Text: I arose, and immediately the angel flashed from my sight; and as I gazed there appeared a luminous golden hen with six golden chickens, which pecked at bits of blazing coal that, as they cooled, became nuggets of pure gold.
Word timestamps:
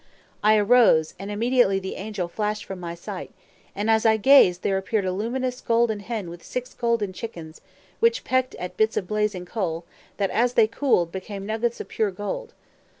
I 0.41 0.57
arose, 0.57 1.13
and 1.19 1.29
immediately 1.29 1.77
the 1.77 1.93
angel 1.93 2.27
flashed 2.27 2.65
from 2.65 2.79
my 2.79 2.95
sight; 2.95 3.31
and 3.75 3.87
as 3.87 4.03
I 4.03 4.17
gazed 4.17 4.63
there 4.63 4.79
appeared 4.79 5.05
a 5.05 5.11
luminous 5.11 5.61
golden 5.61 5.99
hen 5.99 6.27
with 6.31 6.43
six 6.43 6.73
golden 6.73 7.13
chickens, 7.13 7.61
which 7.99 8.23
pecked 8.23 8.55
at 8.55 8.77
bits 8.77 8.97
of 8.97 9.07
blazing 9.07 9.45
coal 9.45 9.85
that, 10.17 10.31
as 10.31 10.55
they 10.55 10.65
cooled, 10.65 11.11
became 11.11 11.45
nuggets 11.45 11.79
of 11.79 11.87
pure 11.87 12.09
gold. 12.09 12.55